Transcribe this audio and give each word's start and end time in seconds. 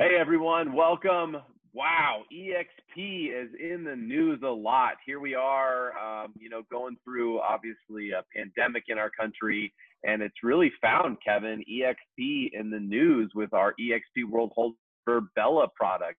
Hey 0.00 0.10
everyone, 0.16 0.74
welcome. 0.74 1.38
Wow, 1.74 2.22
EXP 2.32 3.32
is 3.34 3.50
in 3.58 3.82
the 3.82 3.96
news 3.96 4.38
a 4.44 4.48
lot. 4.48 4.92
Here 5.04 5.18
we 5.18 5.34
are, 5.34 5.90
um, 5.98 6.34
you 6.38 6.48
know, 6.48 6.62
going 6.70 6.96
through 7.02 7.40
obviously 7.40 8.12
a 8.12 8.22
pandemic 8.32 8.84
in 8.86 8.96
our 8.96 9.10
country, 9.10 9.74
and 10.04 10.22
it's 10.22 10.36
really 10.44 10.70
found 10.80 11.16
Kevin 11.26 11.64
EXP 11.68 12.50
in 12.52 12.70
the 12.70 12.78
news 12.78 13.32
with 13.34 13.52
our 13.52 13.74
EXP 13.80 14.30
World 14.30 14.52
Hold 14.54 14.74
for 15.04 15.22
Bella 15.34 15.66
product. 15.74 16.18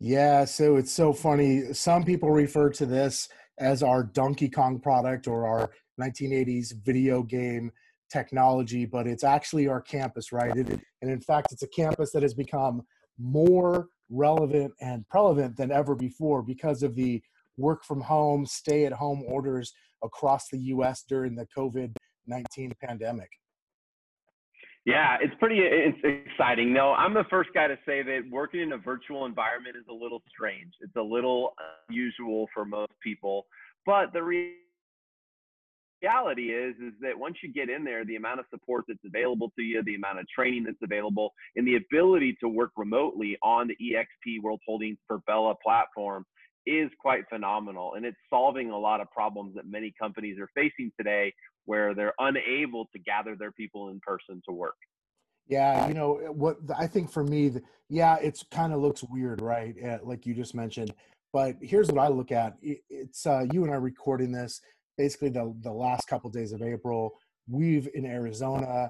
Yeah, 0.00 0.46
so 0.46 0.76
it's 0.76 0.90
so 0.90 1.12
funny. 1.12 1.74
Some 1.74 2.04
people 2.04 2.30
refer 2.30 2.70
to 2.70 2.86
this 2.86 3.28
as 3.58 3.82
our 3.82 4.02
Donkey 4.02 4.48
Kong 4.48 4.80
product 4.80 5.28
or 5.28 5.46
our 5.46 5.72
1980s 6.00 6.72
video 6.82 7.22
game 7.22 7.70
technology, 8.14 8.86
but 8.86 9.06
it's 9.06 9.24
actually 9.24 9.66
our 9.66 9.80
campus, 9.80 10.32
right? 10.32 10.56
It, 10.56 10.68
and 11.02 11.10
in 11.10 11.20
fact, 11.20 11.50
it's 11.50 11.64
a 11.64 11.68
campus 11.68 12.12
that 12.12 12.22
has 12.22 12.34
become 12.34 12.82
more 13.18 13.88
relevant 14.08 14.72
and 14.80 15.06
prevalent 15.08 15.56
than 15.56 15.72
ever 15.72 15.94
before 15.96 16.42
because 16.42 16.82
of 16.82 16.94
the 16.94 17.20
work 17.56 17.84
from 17.84 18.00
home, 18.00 18.46
stay 18.46 18.86
at 18.86 18.92
home 18.92 19.22
orders 19.26 19.72
across 20.02 20.48
the 20.48 20.58
US 20.74 21.04
during 21.08 21.34
the 21.34 21.46
COVID 21.56 21.92
19 22.26 22.72
pandemic. 22.82 23.28
Yeah, 24.86 25.16
it's 25.20 25.34
pretty 25.38 25.60
it's 25.60 25.98
exciting. 26.04 26.72
No, 26.72 26.92
I'm 26.92 27.14
the 27.14 27.24
first 27.30 27.50
guy 27.54 27.66
to 27.68 27.78
say 27.86 28.02
that 28.02 28.20
working 28.30 28.60
in 28.60 28.72
a 28.72 28.78
virtual 28.78 29.24
environment 29.24 29.76
is 29.76 29.86
a 29.90 29.94
little 29.94 30.22
strange. 30.28 30.72
It's 30.80 30.96
a 30.96 31.02
little 31.02 31.54
unusual 31.88 32.48
for 32.54 32.64
most 32.64 32.92
people, 33.02 33.46
but 33.86 34.12
the 34.12 34.22
reality 34.22 34.63
is 36.04 36.74
is 36.76 36.92
that 37.00 37.18
once 37.18 37.36
you 37.42 37.52
get 37.52 37.68
in 37.68 37.84
there 37.84 38.04
the 38.04 38.16
amount 38.16 38.40
of 38.40 38.46
support 38.50 38.84
that's 38.88 39.04
available 39.04 39.50
to 39.56 39.62
you 39.62 39.82
the 39.84 39.94
amount 39.94 40.18
of 40.18 40.26
training 40.28 40.64
that's 40.64 40.76
available 40.82 41.32
and 41.56 41.66
the 41.66 41.76
ability 41.76 42.36
to 42.40 42.48
work 42.48 42.70
remotely 42.76 43.36
on 43.42 43.68
the 43.68 43.76
exp 43.94 44.42
world 44.42 44.60
holdings 44.66 44.98
Virbela 45.10 45.54
platform 45.62 46.24
is 46.66 46.90
quite 47.00 47.24
phenomenal 47.28 47.94
and 47.94 48.04
it's 48.04 48.16
solving 48.30 48.70
a 48.70 48.78
lot 48.78 49.00
of 49.00 49.10
problems 49.10 49.54
that 49.54 49.66
many 49.66 49.92
companies 50.00 50.38
are 50.38 50.48
facing 50.54 50.90
today 50.98 51.32
where 51.66 51.94
they're 51.94 52.14
unable 52.18 52.86
to 52.86 52.98
gather 52.98 53.36
their 53.36 53.52
people 53.52 53.88
in 53.88 54.00
person 54.06 54.40
to 54.46 54.52
work. 54.52 54.76
Yeah 55.46 55.88
you 55.88 55.94
know 55.94 56.14
what 56.32 56.56
i 56.78 56.86
think 56.86 57.10
for 57.10 57.22
me 57.22 57.52
yeah 57.90 58.16
it's 58.20 58.42
kind 58.50 58.72
of 58.72 58.80
looks 58.80 59.04
weird 59.04 59.42
right 59.42 59.74
like 60.02 60.24
you 60.24 60.34
just 60.34 60.54
mentioned 60.54 60.94
but 61.34 61.56
here's 61.60 61.88
what 61.88 62.02
i 62.02 62.08
look 62.08 62.32
at 62.32 62.56
it's 62.62 63.26
uh, 63.26 63.44
you 63.52 63.64
and 63.64 63.72
i 63.72 63.76
recording 63.76 64.32
this 64.32 64.62
basically 64.96 65.28
the, 65.28 65.54
the 65.62 65.72
last 65.72 66.08
couple 66.08 66.28
of 66.28 66.34
days 66.34 66.52
of 66.52 66.62
April. 66.62 67.12
We've 67.48 67.88
in 67.94 68.06
Arizona 68.06 68.88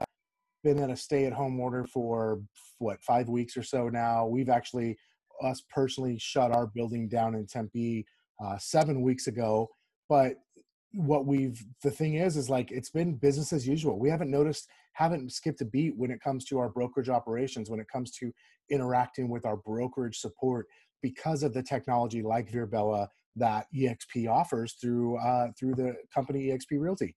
been 0.62 0.78
in 0.78 0.90
a 0.90 0.96
stay 0.96 1.26
at 1.26 1.32
home 1.32 1.60
order 1.60 1.86
for 1.86 2.40
what, 2.78 3.02
five 3.02 3.28
weeks 3.28 3.56
or 3.56 3.62
so 3.62 3.88
now. 3.88 4.26
We've 4.26 4.48
actually, 4.48 4.96
us 5.42 5.62
personally, 5.72 6.18
shut 6.18 6.52
our 6.52 6.66
building 6.66 7.08
down 7.08 7.34
in 7.34 7.46
Tempe 7.46 8.06
uh, 8.44 8.58
seven 8.58 9.02
weeks 9.02 9.26
ago. 9.26 9.68
But 10.08 10.36
what 10.92 11.26
we've, 11.26 11.62
the 11.82 11.90
thing 11.90 12.14
is, 12.14 12.36
is 12.36 12.48
like 12.48 12.70
it's 12.70 12.90
been 12.90 13.16
business 13.16 13.52
as 13.52 13.66
usual. 13.66 13.98
We 13.98 14.08
haven't 14.08 14.30
noticed, 14.30 14.68
haven't 14.92 15.32
skipped 15.32 15.60
a 15.60 15.64
beat 15.64 15.96
when 15.96 16.10
it 16.10 16.20
comes 16.20 16.44
to 16.46 16.58
our 16.58 16.68
brokerage 16.68 17.08
operations, 17.08 17.68
when 17.68 17.80
it 17.80 17.88
comes 17.92 18.10
to 18.12 18.32
interacting 18.70 19.28
with 19.28 19.44
our 19.44 19.56
brokerage 19.56 20.18
support 20.18 20.66
because 21.02 21.42
of 21.42 21.52
the 21.52 21.62
technology 21.62 22.22
like 22.22 22.50
Virbela 22.50 23.08
that 23.36 23.66
EXP 23.74 24.30
offers 24.30 24.74
through 24.74 25.16
uh, 25.18 25.48
through 25.58 25.74
the 25.74 25.96
company 26.14 26.46
EXP 26.46 26.78
Realty. 26.80 27.14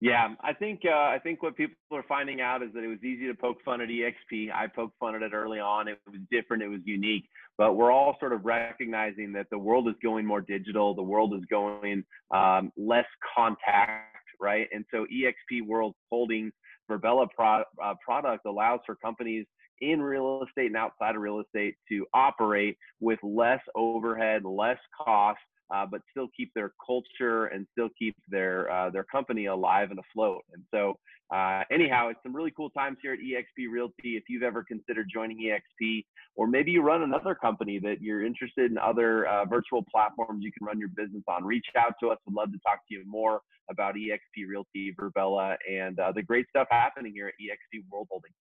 Yeah, 0.00 0.34
I 0.42 0.52
think 0.52 0.82
uh, 0.84 0.90
I 0.90 1.18
think 1.22 1.42
what 1.42 1.56
people 1.56 1.76
are 1.92 2.04
finding 2.06 2.40
out 2.40 2.62
is 2.62 2.70
that 2.74 2.84
it 2.84 2.88
was 2.88 3.02
easy 3.02 3.26
to 3.26 3.34
poke 3.34 3.58
fun 3.64 3.80
at 3.80 3.88
EXP. 3.88 4.52
I 4.52 4.66
poked 4.66 4.98
fun 4.98 5.14
at 5.14 5.22
it 5.22 5.32
early 5.32 5.60
on. 5.60 5.88
It 5.88 5.98
was 6.06 6.20
different. 6.30 6.62
It 6.62 6.68
was 6.68 6.80
unique. 6.84 7.24
But 7.56 7.74
we're 7.74 7.92
all 7.92 8.16
sort 8.18 8.32
of 8.32 8.44
recognizing 8.44 9.32
that 9.32 9.46
the 9.50 9.58
world 9.58 9.88
is 9.88 9.94
going 10.02 10.26
more 10.26 10.40
digital. 10.40 10.94
The 10.94 11.02
world 11.02 11.32
is 11.34 11.44
going 11.48 12.04
um, 12.32 12.72
less 12.76 13.06
contact, 13.34 14.26
right? 14.40 14.66
And 14.72 14.84
so 14.90 15.06
EXP 15.06 15.66
World 15.66 15.94
Holdings 16.10 16.52
Virbela 16.90 17.28
pro- 17.34 17.64
uh, 17.82 17.94
product 18.04 18.44
allows 18.46 18.80
for 18.84 18.96
companies 18.96 19.46
in 19.80 20.02
real 20.02 20.42
estate 20.46 20.66
and 20.66 20.76
outside 20.76 21.14
of 21.14 21.22
real 21.22 21.40
estate 21.40 21.74
to 21.88 22.06
operate 22.14 22.76
with 23.00 23.18
less 23.22 23.60
overhead, 23.74 24.44
less 24.44 24.78
cost, 24.96 25.38
uh, 25.74 25.86
but 25.90 26.00
still 26.10 26.28
keep 26.36 26.52
their 26.54 26.72
culture 26.84 27.46
and 27.46 27.66
still 27.72 27.88
keep 27.98 28.16
their 28.28 28.70
uh, 28.70 28.90
their 28.90 29.04
company 29.04 29.46
alive 29.46 29.90
and 29.90 29.98
afloat. 29.98 30.42
And 30.52 30.62
so, 30.72 30.94
uh, 31.34 31.62
anyhow, 31.70 32.08
it's 32.08 32.20
some 32.22 32.36
really 32.36 32.52
cool 32.56 32.70
times 32.70 32.98
here 33.02 33.14
at 33.14 33.18
EXP 33.18 33.70
Realty. 33.70 34.16
If 34.16 34.24
you've 34.28 34.42
ever 34.42 34.62
considered 34.62 35.08
joining 35.12 35.38
EXP, 35.38 36.04
or 36.36 36.46
maybe 36.46 36.70
you 36.70 36.82
run 36.82 37.02
another 37.02 37.34
company 37.34 37.78
that 37.80 38.02
you're 38.02 38.24
interested 38.24 38.70
in 38.70 38.78
other 38.78 39.26
uh, 39.26 39.44
virtual 39.46 39.84
platforms 39.90 40.44
you 40.44 40.52
can 40.52 40.66
run 40.66 40.78
your 40.78 40.90
business 40.90 41.22
on, 41.28 41.44
reach 41.44 41.66
out 41.78 41.94
to 42.00 42.10
us. 42.10 42.18
We'd 42.26 42.36
love 42.36 42.52
to 42.52 42.58
talk 42.58 42.80
to 42.88 42.94
you 42.94 43.02
more 43.06 43.40
about 43.70 43.94
EXP 43.94 44.46
Realty, 44.48 44.94
Virbela, 44.94 45.56
and 45.70 45.98
uh, 45.98 46.12
the 46.12 46.22
great 46.22 46.46
stuff 46.50 46.68
happening 46.70 47.12
here 47.14 47.28
at 47.28 47.34
EXP 47.40 47.84
World 47.90 48.08
Holdings. 48.10 48.34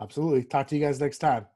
Absolutely. 0.00 0.44
Talk 0.44 0.68
to 0.68 0.76
you 0.76 0.84
guys 0.84 1.00
next 1.00 1.18
time. 1.18 1.46